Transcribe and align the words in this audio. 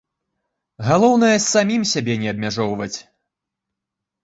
Галоўнае 0.87 1.35
самім 1.51 1.83
сябе 1.93 2.17
не 2.23 2.33
абмяжоўваць. 2.33 2.93